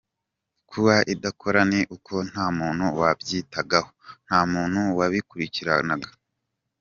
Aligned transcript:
Kuba 0.69 0.93
idakora 1.13 1.61
ni 1.71 1.81
uko 1.95 2.13
nta 2.29 2.45
muntu 2.57 2.85
wabyitagaho, 2.99 3.89
nta 4.27 4.39
muntu 4.53 4.79
wabikurikiranaga. 4.97 6.09